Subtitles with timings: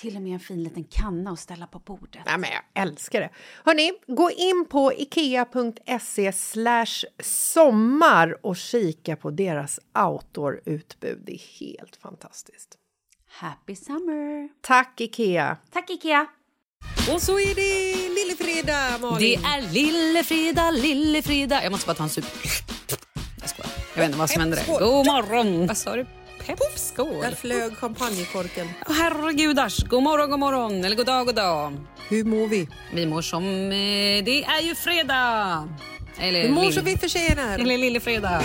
[0.00, 2.22] Till och med en fin liten kanna att ställa på bordet.
[2.26, 3.30] Nej, men jag älskar det.
[3.64, 6.32] Hörni, gå in på ikea.se
[7.22, 11.22] sommar och kika på deras outdoor-utbud.
[11.26, 12.78] Det är helt fantastiskt.
[13.30, 14.48] Happy summer!
[14.60, 15.56] Tack, Ikea!
[15.70, 16.26] Tack Ikea!
[17.12, 19.18] Och så är det lillefredag, Malin.
[19.18, 21.64] Det är lillefredag, lillefredag.
[21.64, 22.24] Jag måste bara ta en sup.
[23.40, 23.70] Jag skojar.
[23.94, 24.78] Jag vet inte vad som hände där.
[24.78, 25.66] God morgon!
[25.66, 26.06] Vad sa du?
[26.48, 27.34] Där Skål.
[27.36, 28.68] flög champagnekorken.
[28.88, 29.84] Åh, herregudars.
[29.84, 30.84] God morgon, god morgon.
[30.84, 31.76] Eller god dag, god dag.
[32.08, 32.68] Hur mår vi?
[32.92, 33.44] Vi mår som...
[33.44, 35.68] Eh, det är ju fredag.
[36.18, 37.58] Eller, Vi mår som vi förtjänar.
[37.58, 38.42] Eller lillefredag.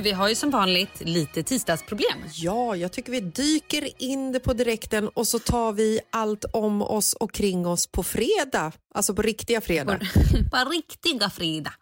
[0.00, 2.18] Du, vi har ju som vanligt lite tisdagsproblem.
[2.34, 6.82] Ja, jag tycker vi dyker in det på direkten och så tar vi allt om
[6.82, 8.72] oss och kring oss på fredag.
[8.94, 10.00] Alltså på riktiga fredag.
[10.50, 11.72] På riktiga fredag.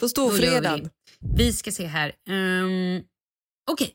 [0.00, 0.90] På storfredagen.
[1.20, 1.44] Vi.
[1.44, 2.12] vi ska se här.
[2.28, 3.02] Um,
[3.70, 3.92] Okej,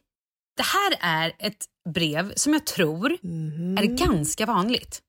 [0.57, 3.77] det här är ett brev som jag tror Mhm.
[3.77, 5.01] är ganska vanligt.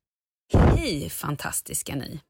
[0.77, 2.21] Hej fantastiska ni.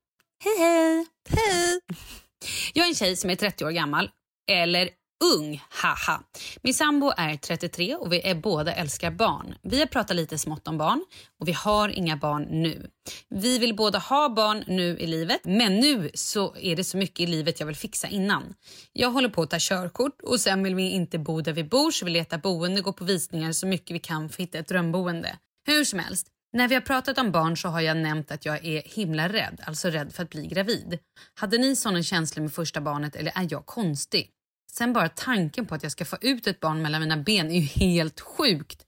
[0.45, 1.07] Hej hej.
[1.29, 1.81] Hej!
[2.73, 4.11] Jag är en tjej som är 30 år gammal.
[4.51, 4.91] Eller
[5.23, 6.23] ung, haha.
[6.63, 9.55] Min sambo är 33 och vi är båda älskar barn.
[9.63, 11.05] Vi har pratat lite smått om barn
[11.41, 12.91] och vi har inga barn nu.
[13.29, 17.21] Vi vill båda ha barn nu i livet men nu så är det så mycket
[17.21, 18.55] i livet jag vill fixa innan.
[18.93, 21.91] Jag håller på att ta körkort och sen vill vi inte bo där vi bor
[21.91, 24.69] så vi letar boende, går på visningar så mycket vi kan för att hitta ett
[24.69, 25.37] drömboende.
[25.67, 28.65] Hur som helst, När vi har pratat om barn så har jag nämnt att jag
[28.65, 30.99] är himla rädd, alltså rädd för att bli gravid.
[31.35, 34.31] Hade ni såna känslor med första barnet eller är jag konstig?
[34.75, 37.55] Sen bara tanken på att jag ska få ut ett barn mellan mina ben är
[37.55, 38.83] ju helt sjukt.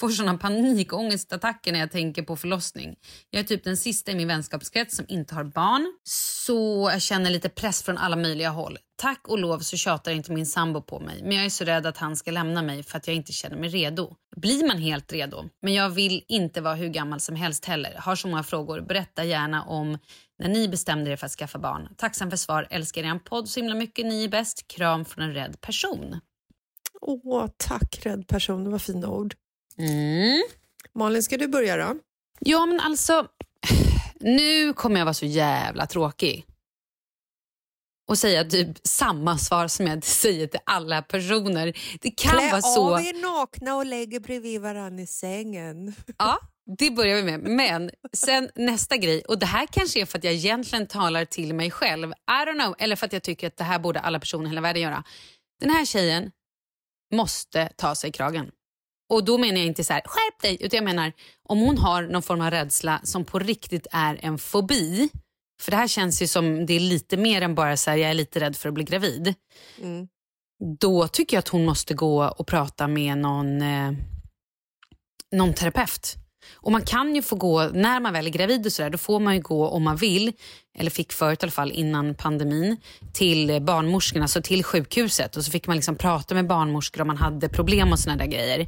[0.00, 2.96] Får såna panikångestattacker när jag tänker på förlossning.
[3.30, 5.92] Jag är typ den sista i min vänskapskrets som inte har barn.
[6.02, 8.78] Så jag känner lite press från alla möjliga håll.
[8.96, 11.22] Tack och lov så tjatar inte min sambo på mig.
[11.22, 13.56] Men jag är så rädd att han ska lämna mig för att jag inte känner
[13.56, 14.16] mig redo.
[14.36, 15.44] Blir man helt redo?
[15.62, 17.94] Men jag vill inte vara hur gammal som helst heller.
[17.98, 18.80] Har så många frågor.
[18.80, 19.98] Berätta gärna om
[20.38, 21.88] när ni bestämde er för att skaffa barn.
[21.96, 22.66] Tacksam för svar.
[22.70, 24.06] Älskar er podd så himla mycket.
[24.06, 24.68] Ni är bäst.
[24.68, 26.20] Kram från en rädd person.
[27.00, 28.64] Åh, tack rädd person.
[28.64, 29.34] Det var fina ord.
[29.78, 30.42] Mm.
[30.94, 31.98] Malin, ska du börja då?
[32.40, 33.28] Ja, men alltså...
[34.20, 36.46] Nu kommer jag vara så jävla tråkig.
[38.08, 41.78] Och säga typ samma svar som jag säger till alla personer.
[42.00, 42.94] Det kan Klä vara så...
[42.94, 45.94] av er nakna och lägg er bredvid varandra i sängen.
[46.18, 47.40] Ja, det börjar vi med.
[47.40, 51.54] Men sen nästa grej, och det här kanske är för att jag egentligen talar till
[51.54, 52.10] mig själv.
[52.10, 52.74] I don't know.
[52.78, 55.04] Eller för att jag tycker att det här borde alla personer i hela världen göra.
[55.60, 56.30] Den här tjejen
[57.14, 58.50] måste ta sig kragen.
[59.08, 61.12] Och då menar jag inte så här, skärp dig, utan jag menar
[61.48, 65.08] om hon har någon form av rädsla som på riktigt är en fobi.
[65.62, 68.10] För det här känns ju som det är lite mer än bara så här, jag
[68.10, 69.34] är lite rädd för att bli gravid.
[69.80, 70.08] Mm.
[70.78, 73.92] Då tycker jag att hon måste gå och prata med någon, eh,
[75.32, 76.23] någon terapeut.
[76.52, 79.20] Och man kan ju få gå, när man väl är gravid och sådär, då får
[79.20, 80.32] man ju gå om man vill,
[80.78, 82.76] eller fick förut i alla fall innan pandemin,
[83.12, 85.36] till barnmorskorna, alltså till sjukhuset.
[85.36, 88.30] Och så fick man liksom prata med barnmorskor om man hade problem och sådana där
[88.30, 88.66] grejer.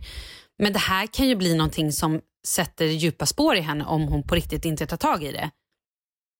[0.58, 4.22] Men det här kan ju bli någonting som sätter djupa spår i henne om hon
[4.22, 5.50] på riktigt inte tar tag i det.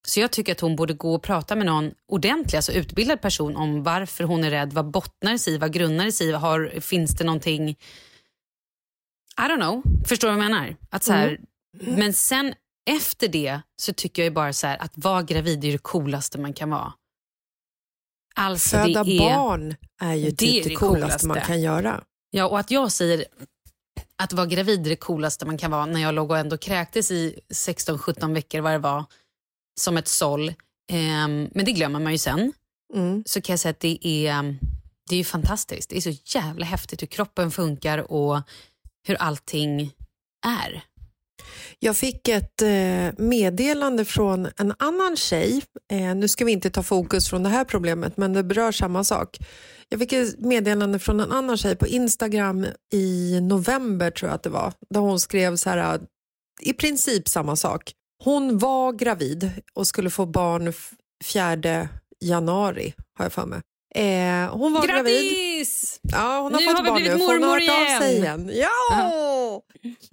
[0.06, 3.56] Så jag tycker att hon borde gå och prata med någon ordentlig, alltså utbildad person
[3.56, 6.32] om varför hon är rädd, vad bottnar det sig i, vad grundar det sig i,
[6.32, 7.76] har, finns det någonting
[9.38, 10.76] i don't know, förstår du vad jag menar?
[10.90, 11.40] Att så här,
[11.80, 12.54] Men sen
[12.90, 16.38] efter det så tycker jag ju bara så här, att vara gravid är det coolaste
[16.38, 16.92] man kan vara.
[18.34, 21.26] Alltså Föda är, barn är ju det typ det, det coolaste coolaste.
[21.26, 22.04] man kan göra.
[22.30, 23.24] Ja, och att jag säger
[24.22, 27.10] att vara gravid är det coolaste man kan vara när jag låg och ändå kräktes
[27.10, 29.04] i 16-17 veckor vad det var,
[29.80, 30.54] som ett såll.
[30.92, 32.52] Ehm, men det glömmer man ju sen.
[32.94, 33.22] Mm.
[33.26, 34.56] Så kan jag säga att det är,
[35.08, 35.90] det är ju fantastiskt.
[35.90, 38.42] Det är så jävla häftigt hur kroppen funkar och
[39.06, 39.92] hur allting
[40.46, 40.82] är.
[41.78, 45.62] Jag fick ett eh, meddelande från en annan tjej.
[45.90, 49.04] Eh, nu ska vi inte ta fokus från det här problemet, men det berör samma
[49.04, 49.38] sak.
[49.88, 54.42] Jag fick ett meddelande från en annan tjej på Instagram i november, tror jag att
[54.42, 56.00] det var, där hon skrev så här,
[56.60, 57.92] i princip samma sak.
[58.24, 60.72] Hon var gravid och skulle få barn
[61.24, 61.88] 4
[62.20, 63.60] januari, har jag för mig.
[63.96, 65.14] Eh, hon var gravid.
[65.30, 66.00] Grattis!
[66.02, 67.26] Ja, hon har Nu fått har vi barn blivit nu.
[67.26, 68.50] för Hon har mormor hört av sig igen.
[68.50, 68.68] igen.
[69.00, 69.62] Ja!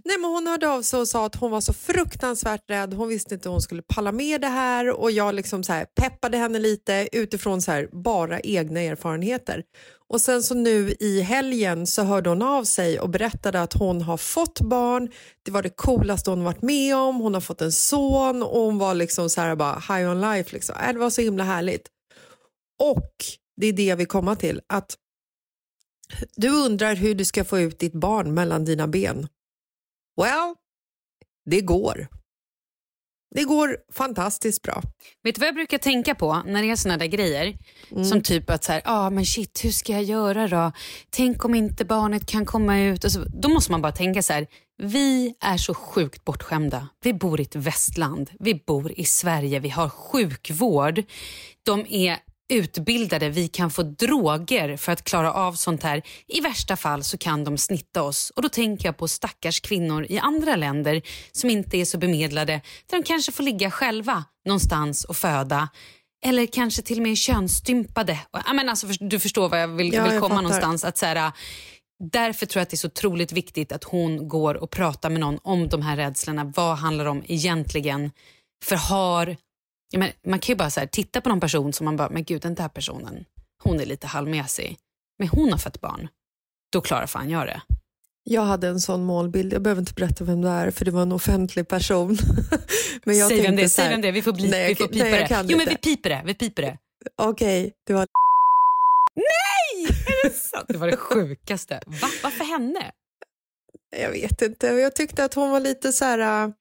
[0.05, 2.93] Nej, men hon hörde av sig och sa att hon var så fruktansvärt rädd.
[2.93, 5.85] Hon visste inte hur hon skulle palla med det här och jag liksom så här
[6.01, 9.63] peppade henne lite utifrån så här bara egna erfarenheter.
[10.09, 14.01] Och sen så nu i helgen så hörde hon av sig och berättade att hon
[14.01, 15.09] har fått barn.
[15.45, 17.15] Det var det coolaste hon varit med om.
[17.19, 20.53] Hon har fått en son och hon var liksom så här bara high on life.
[20.53, 20.75] Liksom.
[20.87, 21.87] Äh, Det var så himla härligt.
[22.83, 23.09] Och
[23.55, 24.61] det är det jag vill komma till.
[24.67, 24.97] Att
[26.35, 29.27] du undrar hur du ska få ut ditt barn mellan dina ben.
[30.21, 30.55] Well,
[31.45, 32.07] det går.
[33.35, 34.81] Det går fantastiskt bra.
[35.23, 37.57] Vet du vad jag brukar tänka på när det är såna där grejer?
[38.09, 40.71] Som typ att så här, ah, men shit, hur ska jag göra då?
[41.09, 43.03] Tänk om inte barnet kan komma ut.
[43.03, 46.87] Och så, då måste man bara tänka så här, vi är så sjukt bortskämda.
[47.03, 51.03] Vi bor i ett västland, vi bor i Sverige, vi har sjukvård.
[51.65, 52.17] De är
[52.53, 56.01] utbildade, vi kan få droger för att klara av sånt här.
[56.27, 58.31] I värsta fall så kan de snitta oss.
[58.35, 62.61] Och Då tänker jag på stackars kvinnor i andra länder som inte är så bemedlade,
[62.89, 65.69] där de kanske får ligga själva någonstans och föda.
[66.25, 68.19] Eller kanske till och med könsstympade.
[68.53, 70.83] Men alltså, du förstår vad jag vill, Ja, vill komma någonstans.
[70.83, 71.31] Att, så här,
[72.11, 75.19] därför tror jag att det är så otroligt viktigt att hon går och pratar med
[75.19, 76.53] någon om de här rädslorna.
[76.55, 78.11] Vad handlar det om egentligen?
[78.65, 79.37] För har
[79.97, 82.23] men man kan ju bara så här, titta på någon person som man bara, men
[82.23, 83.25] gud den där personen,
[83.63, 84.77] hon är lite halvmesig.
[85.19, 86.07] Men hon har fött barn.
[86.71, 87.61] Då klarar fan jag det.
[88.23, 89.53] Jag hade en sån målbild.
[89.53, 92.17] Jag behöver inte berätta vem det är för det var en offentlig person.
[93.03, 94.11] Men jag säg vem det är, säg vem det är.
[94.11, 95.45] Vi får, bli, Nej, vi får pipa nej, det.
[95.47, 96.77] Jo men vi piper det, vi piper det.
[97.17, 98.07] Okej, det var
[100.33, 101.81] Så, det var det sjukaste.
[101.85, 102.07] Va?
[102.23, 102.91] Varför henne?
[103.97, 104.67] Jag vet inte.
[104.67, 106.53] Jag tyckte att hon var lite så här...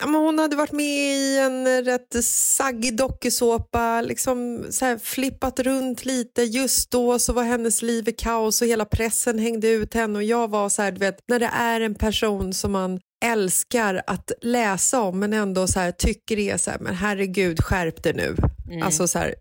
[0.00, 5.60] Ja, men hon hade varit med i en rätt saggig dokusåpa, liksom så här flippat
[5.60, 6.42] runt lite.
[6.42, 10.22] Just då så var hennes liv i kaos och hela pressen hängde ut henne och
[10.22, 14.32] jag var så här, du vet, när det är en person som man älskar att
[14.42, 18.14] läsa om men ändå så här, tycker det är så här, men herregud skärp dig
[18.14, 18.36] nu.
[18.70, 18.82] Mm.
[18.82, 19.34] Alltså så här,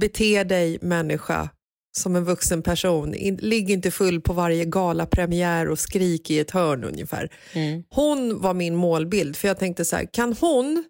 [0.00, 1.48] bete dig människa
[1.96, 3.14] som en vuxen person.
[3.14, 7.30] In, ligg inte full på varje galapremiär och skrik i ett hörn ungefär.
[7.52, 7.84] Mm.
[7.90, 10.84] Hon var min målbild för jag tänkte så här, kan hon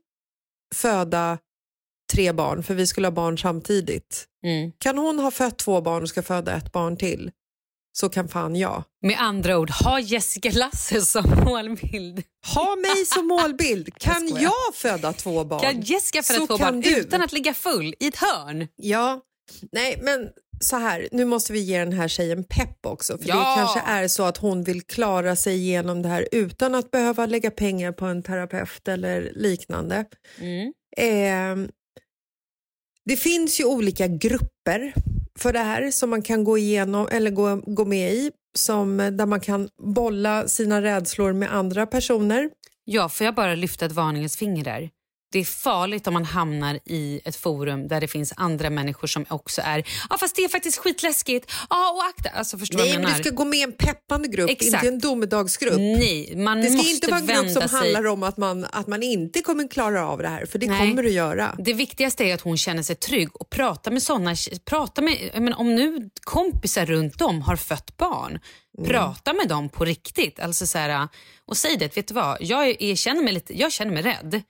[0.74, 1.38] föda
[2.12, 4.24] tre barn, för vi skulle ha barn samtidigt.
[4.46, 4.72] Mm.
[4.78, 7.30] Kan hon ha fött två barn och ska föda ett barn till
[7.98, 8.84] så kan fan jag.
[9.02, 12.22] Med andra ord, ha Jessica Lasse som målbild.
[12.54, 13.94] Ha mig som målbild.
[13.98, 14.42] Kan skojar.
[14.42, 15.60] jag föda två barn?
[15.60, 16.96] Kan Jessica föda Så två barn du.
[16.96, 18.68] utan att ligga full i ett hörn?
[18.76, 19.20] Ja,
[19.72, 20.28] nej men
[20.60, 23.18] så här, nu måste vi ge den här tjejen pepp också.
[23.18, 23.34] För Ja.
[23.36, 27.26] det kanske är så att hon vill klara sig igenom det här utan att behöva
[27.26, 30.04] lägga pengar på en terapeut eller liknande.
[30.40, 30.72] Mm.
[30.96, 31.68] Eh,
[33.04, 34.94] det finns ju olika grupper
[35.38, 39.26] för det här som man kan gå igenom eller gå, gå med i som, där
[39.26, 42.50] man kan bolla sina rädslor med andra personer.
[42.84, 44.90] Ja, får jag bara lyfta ett varningens finger där?
[45.32, 49.26] Det är farligt om man hamnar i ett forum där det finns andra människor som
[49.28, 51.52] också är ja fast det är faktiskt skitläskigt.
[51.70, 52.28] Ja och akta.
[52.38, 53.18] Alltså förstår Nej, vad jag men menar?
[53.18, 54.74] du ska gå med i en peppande grupp, Exakt.
[54.84, 55.76] inte en domedagsgrupp.
[55.78, 57.78] Nej, man Det ska måste inte vara en grupp som sig...
[57.78, 60.90] handlar om att man, att man inte kommer klara av det här, för det Nej.
[60.90, 61.54] kommer du göra.
[61.58, 65.58] Det viktigaste är att hon känner sig trygg och prata med såna, prata med, menar,
[65.60, 68.38] om nu kompisar runt om har fött barn,
[68.78, 68.88] Mm.
[68.90, 70.40] prata med dem på riktigt.
[70.40, 71.08] Alltså så här,
[71.46, 74.02] och säg det, vet du vad, jag, är, jag, känner mig lite, jag känner mig
[74.02, 74.42] rädd.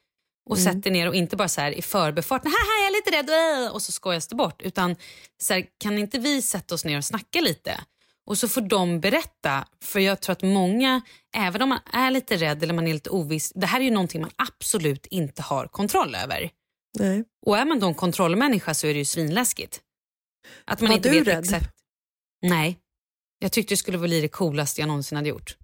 [0.50, 0.72] Och Mm.
[0.74, 3.64] sätt dig ner och inte bara så här i förbifarten, haha jag är lite rädd
[3.66, 4.62] äh", och så skojas det bort.
[4.62, 4.96] Utan
[5.42, 7.80] så här, kan inte vi sätta oss ner och snacka lite?
[8.26, 11.00] Och så får de berätta, för jag tror att många,
[11.36, 13.90] även om man är lite rädd eller man är lite oviss, det här är ju
[13.90, 16.50] någonting man absolut inte har kontroll över.
[16.98, 17.24] Nej.
[17.46, 19.80] Och är man då en kontrollmänniska så är det ju svinläskigt.
[20.64, 21.44] Att man Var inte du vet rädd?
[21.44, 21.70] exakt.
[22.42, 22.78] Nej,
[23.38, 25.56] jag tyckte det skulle bli det coolaste jag någonsin hade gjort.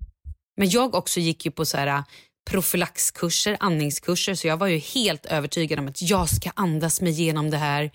[0.56, 2.04] Men jag också gick ju på så här
[2.50, 7.50] profylaxkurser, andningskurser, så jag var ju helt övertygad om att jag ska andas mig igenom
[7.50, 7.90] det här.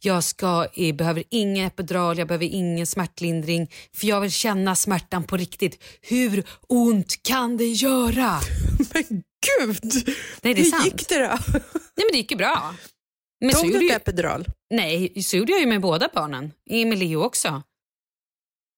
[0.00, 5.24] Jag ska, jag behöver ingen epidural, jag behöver ingen smärtlindring, för jag vill känna smärtan
[5.24, 5.84] på riktigt.
[6.00, 8.40] Hur ont kan det göra?
[8.94, 9.04] Men
[9.58, 9.92] gud!
[10.42, 10.84] Nej, det är Hur sant.
[10.84, 11.38] gick det då?
[11.52, 12.74] Nej, men det gick ju bra.
[13.40, 14.46] Men Tog du ett epidural?
[14.70, 16.52] nej, så gjorde jag ju med båda barnen.
[16.70, 17.62] Leo också.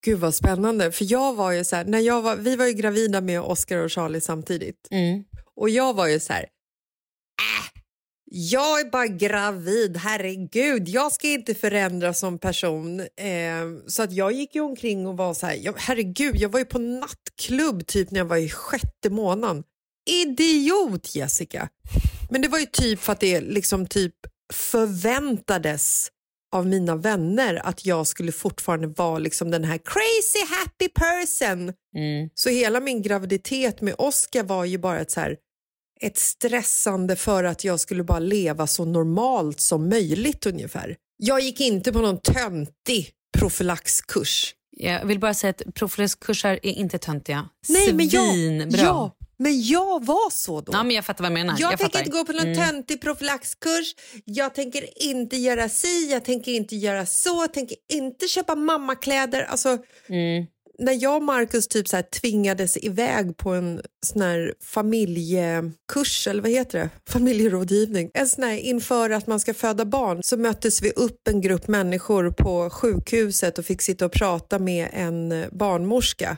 [0.04, 0.92] Gud vad spännande.
[0.92, 3.78] För jag var ju så här, när jag var, vi var ju gravida med Oscar
[3.78, 4.88] och Charlie samtidigt.
[4.90, 5.25] Mm.
[5.56, 7.80] Och jag var ju så här, äh,
[8.26, 13.00] jag är bara gravid, herregud, jag ska inte förändras som person.
[13.00, 16.58] Eh, så att jag gick ju omkring och var så här, jag, herregud, jag var
[16.58, 19.64] ju på nattklubb typ när jag var i sjätte månaden.
[20.11, 21.68] Idiot Jessica!
[22.30, 24.14] Men det var ju typ för att det liksom typ
[24.52, 26.11] förväntades
[26.54, 31.73] av mina vänner att jag skulle fortfarande vara liksom den här crazy happy person.
[31.96, 32.30] Mm.
[32.34, 35.37] Så hela min graviditet med Oscar var ju bara ett, så här,
[36.00, 40.96] ett stressande för att jag skulle bara leva så normalt som möjligt ungefär.
[41.16, 44.54] Jag gick inte på någon töntig profylaxkurs.
[44.76, 47.49] Jag vill bara säga att profylaxkurser är inte töntiga.
[47.68, 48.80] Nej, men jag, Svinbra.
[48.80, 50.73] ja, men jag var så då.
[50.73, 51.57] Ja, men jag fattar vad jag menar.
[51.61, 51.99] jag, jag tänker fattar.
[52.07, 52.69] inte gå på någon Mm.
[52.71, 53.95] töntig profylaxkurs.
[54.25, 57.29] Jag tänker inte göra si, jag tänker inte göra så.
[57.43, 59.43] Jag tänker inte köpa mammakläder.
[59.43, 60.47] Alltså, Mm.
[60.79, 66.43] när jag och Marcus typ så här tvingades iväg på en sån här familjekurs, eller
[66.43, 66.91] vad heter det?
[67.11, 68.11] Familjerådgivning.
[68.14, 71.69] En sån här, inför att man ska föda barn så möttes vi upp en grupp
[71.69, 76.37] människor på sjukhuset och fick sitta och prata med en barnmorska.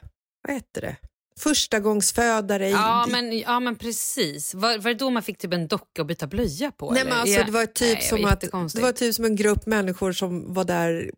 [0.49, 0.97] Vad heter det?
[1.41, 2.69] Förstagångsfödare.
[2.69, 4.55] i- Ja, men, ja, men precis.
[4.55, 6.91] Var, var det då man fick typ en docka att byta blöja på?
[6.91, 7.11] Nej, eller?
[7.11, 8.41] men alltså, det var typ Nej, som att
[8.75, 11.11] det var typ som en grupp människor som var där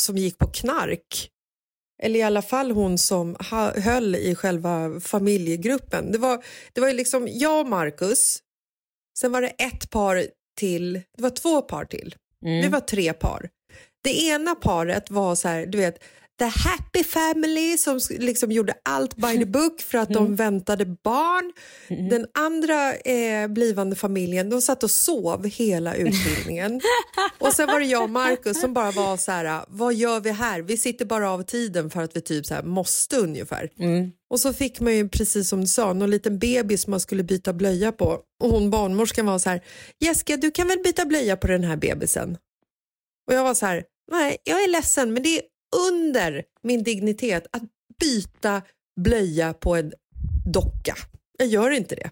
[0.00, 1.28] som gick på knark.
[2.02, 3.36] Eller i alla fall hon som
[3.76, 6.12] höll i själva familjegruppen.
[6.12, 8.38] Det var, det var liksom jag och Marcus,
[9.18, 10.26] sen var det ett par
[10.58, 12.14] till, det var två par till.
[12.44, 12.62] Mm.
[12.62, 13.48] Det var tre par.
[14.04, 16.02] Det ena paret var så här, du vet,
[16.38, 20.24] the happy family som liksom gjorde allt by the book för att Mm.
[20.24, 21.52] de väntade barn.
[22.10, 26.80] Den andra eh, blivande familjen, de satt och sov hela utbildningen.
[27.38, 30.30] och sen var det jag och Marcus som bara var så här, vad gör vi
[30.30, 30.60] här?
[30.62, 33.70] Vi sitter bara av tiden för att vi typ så här måste ungefär.
[33.78, 34.10] Mm.
[34.30, 37.52] Och så fick man ju precis som du sa, någon liten bebis man skulle byta
[37.52, 38.18] blöja på.
[38.42, 39.60] Och hon barnmorskan var så här,
[40.00, 42.36] Jessica du kan väl byta blöja på den här bebisen?
[43.28, 45.42] Och jag var så här, nej jag är ledsen men det är
[45.90, 47.62] under min dignitet att
[48.00, 48.62] byta
[49.00, 49.92] blöja på en
[50.52, 50.96] docka.
[51.38, 52.10] Jag gör inte det.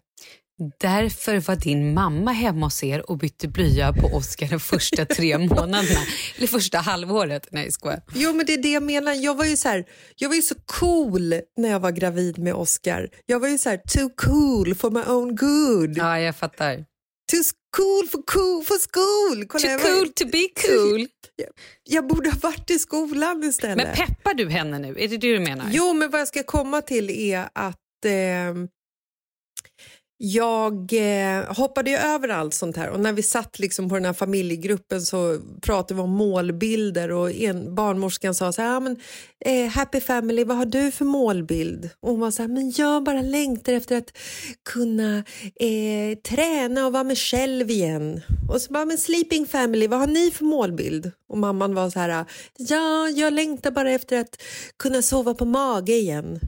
[0.81, 5.39] Därför var din mamma hemma hos er och bytte blöja på Oscar de första tre
[5.49, 6.01] månaderna.
[6.37, 7.49] Eller första halvåret.
[7.51, 8.03] Nej, skojar.
[8.15, 9.13] Jo, men det är det jag menar.
[9.13, 9.85] Jag var ju så, här,
[10.17, 13.09] jag var ju så cool när jag var gravid med Oscar.
[13.27, 15.97] Jag var ju så här, too cool for my own good.
[15.99, 16.77] Ja, jag fattar.
[17.33, 17.43] Too
[17.77, 19.47] cool for, cool for school.
[19.47, 21.07] Kolla, Too jag var- cool to be cool.
[21.37, 21.49] Jag,
[21.85, 23.77] jag borde ha varit i skolan istället.
[23.77, 24.89] Men peppar du henne nu?
[24.89, 25.67] Är det det du menar?
[25.73, 28.11] Jo, men vad jag ska komma till är att eh,
[30.23, 34.05] jag eh, hoppade ju över allt sånt här och när vi satt liksom på den
[34.05, 38.97] här familjegruppen så pratade vi om målbilder och en, barnmorskan sa så här, ah, men,
[39.45, 41.91] eh, happy family, vad har du för målbild?
[42.01, 44.17] Och hon var så här, men jag bara längtar efter att
[44.73, 45.25] kunna
[45.61, 48.21] eh, träna och vara mig själv igen.
[48.53, 51.11] Och så bara, men sleeping family, vad har ni för målbild?
[51.29, 52.25] Och mamman var så här,
[52.59, 54.43] ja, jag längtar bara efter att
[54.77, 56.41] kunna sova på mage igen.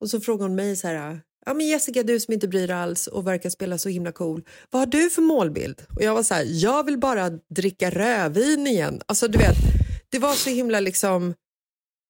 [0.00, 2.76] Och så frågade hon mig så här, ja men Jessica du som inte bryr dig
[2.76, 5.82] alls och verkar spela så himla cool, vad har du för målbild?
[5.96, 9.00] Och jag var så här, jag vill bara dricka rödvin igen.
[9.06, 9.56] Alltså du vet,
[10.10, 11.34] det var så himla liksom,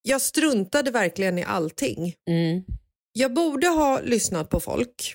[0.03, 2.15] jag struntade verkligen i allting.
[2.29, 2.65] Mm.
[3.13, 5.15] Jag borde ha lyssnat på folk.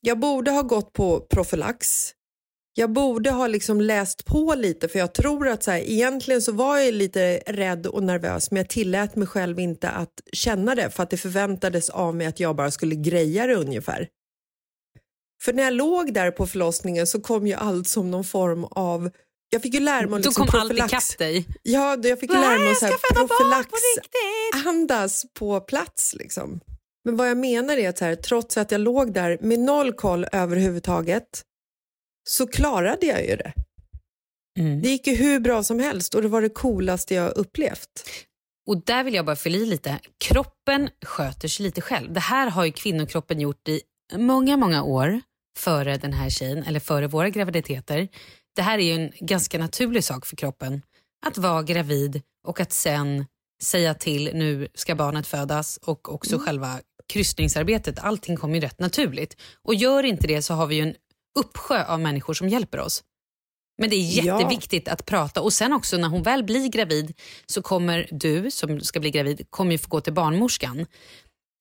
[0.00, 2.12] Jag borde ha gått på profylax.
[2.74, 6.52] Jag borde ha liksom läst på lite för jag tror att så här, egentligen så
[6.52, 10.90] var jag lite rädd och nervös men jag tillät mig själv inte att känna det
[10.90, 14.08] för att det förväntades av mig att jag bara skulle greja det ungefär.
[15.42, 19.10] För när jag låg där på förlossningen så kom ju allt som någon form av
[19.52, 20.92] jag fick ju lära mig liksom kom allt profylax.
[20.92, 21.46] ikapp dig.
[21.62, 22.92] Ja, jag fick ju lära mig barn
[25.34, 26.14] på plats.
[26.14, 26.60] Liksom.
[27.04, 30.26] Men vad jag menar är att här, trots att jag låg där med noll koll
[30.32, 31.44] överhuvudtaget
[32.30, 33.52] så klarade jag ju det.
[34.58, 34.82] Mm.
[34.82, 38.10] Det gick ju hur bra som helst och det var det coolaste jag upplevt.
[38.66, 39.98] Och där vill jag bara fylla i lite.
[40.24, 42.12] Kroppen sköter sig lite själv.
[42.12, 43.80] Det här har ju kvinnokroppen gjort i
[44.16, 45.20] många, många år
[45.58, 48.08] före den här tjejen, eller före våra graviditeter.
[48.56, 50.82] Det här är ju en ganska naturlig sak för kroppen.
[51.26, 53.26] Att vara gravid och att sen
[53.62, 56.80] säga till, nu ska barnet födas och också själva
[57.12, 57.98] kryssningsarbetet.
[57.98, 59.36] Allting kommer ju rätt naturligt.
[59.62, 60.94] Och gör inte det så har vi ju en
[61.38, 63.02] uppsjö av människor som hjälper oss.
[63.78, 64.40] Men det är Ja.
[64.40, 67.12] jätteviktigt att prata och sen också när hon väl blir gravid
[67.46, 70.86] så kommer du som ska bli gravid kommer ju få gå till barnmorskan.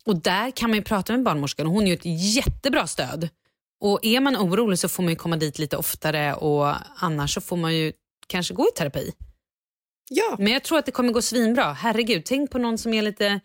[0.05, 3.29] Och där kan man ju prata med barnmorskan och hon är ju ett jättebra stöd.
[3.81, 7.41] Och är man orolig så får man ju komma dit lite oftare och annars så
[7.41, 7.93] får man ju
[8.27, 9.11] kanske gå i terapi.
[10.09, 11.73] Ja, Men jag tror att det kommer gå svinbra.
[11.73, 13.39] Herregud, tänk på någon som är lite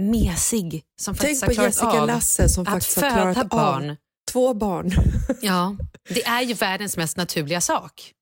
[0.00, 0.84] mesig.
[1.00, 3.90] Som faktiskt tänk på har klarat Jessica av Lasse som att faktiskt har klarat barn.
[3.90, 3.96] av
[4.32, 4.90] två barn.
[5.42, 5.76] Ja,
[6.08, 8.12] det är ju världens mest naturliga sak.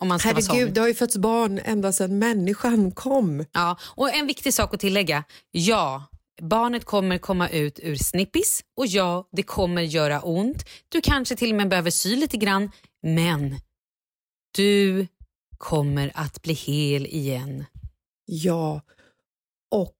[0.00, 0.56] Om man ska vara sån.
[0.56, 3.44] Herregud, det har ju fötts barn ända sedan människan kom.
[3.52, 5.24] Ja, och en viktig sak att tillägga.
[5.50, 6.04] Ja,
[6.42, 10.64] barnet kommer komma ut ur snippis och ja, det kommer göra ont.
[10.88, 12.70] Du kanske till och med behöver sy lite grann,
[13.02, 13.60] men
[14.56, 15.06] du
[15.58, 17.64] kommer att bli hel igen.
[18.24, 18.82] Ja,
[19.70, 19.96] och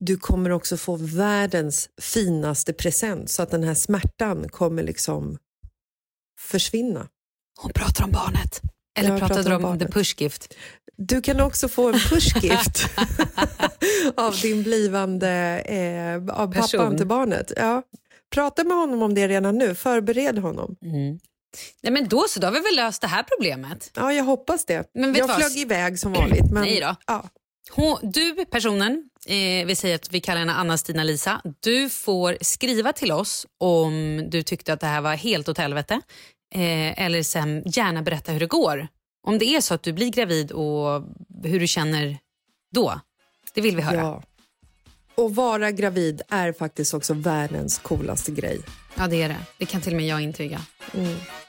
[0.00, 5.38] du kommer också få världens finaste present så att den här smärtan kommer liksom
[6.40, 7.08] försvinna.
[7.60, 8.60] Hon pratar om barnet.
[8.98, 10.54] Eller Jag pratar du om om the pushgift?
[10.96, 12.88] Du kan också få en pushgift
[14.16, 15.28] av din blivande
[15.60, 16.80] eh, av Person.
[16.80, 17.52] pappan till barnet.
[17.56, 17.82] Ja.
[18.30, 20.76] Prata med honom om det redan nu, förbered honom.
[20.82, 21.18] Mm.
[21.82, 23.90] Nej, men då så, då har vi väl löst det här problemet.
[23.94, 24.90] Ja, jag hoppas det.
[24.94, 25.36] Men jag vad?
[25.36, 26.50] flög iväg som vanligt.
[26.52, 26.96] Men, Nej då.
[27.06, 27.28] Ja.
[27.70, 31.40] Hon, du, personen, eh, vi säger att vi kallar henne Anna-Stina Lisa.
[31.60, 36.00] Du får skriva till oss om du tyckte att det här var helt åt helvete.
[36.54, 38.88] Eh, eller sen gärna berätta hur det går.
[39.26, 41.02] Om det är så att du blir gravid och
[41.44, 42.18] hur du känner
[42.74, 43.00] då.
[43.54, 43.96] Det vill vi höra.
[43.96, 44.22] Ja, Ja.
[45.22, 48.60] Och vara gravid är faktiskt också världens coolaste grej.
[49.10, 49.36] det är det.
[49.58, 50.60] Det kan till och med jag intyga.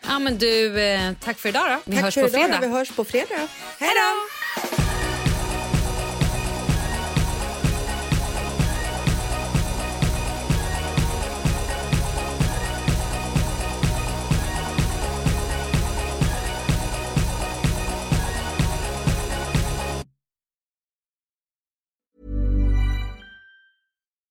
[0.08, 1.80] Ja, men du, eh, tack för idag då.
[1.86, 2.60] Vi Tack hörs på idag, fredag.
[2.62, 3.48] Vi hörs på fredag.
[3.80, 4.29] Hej då!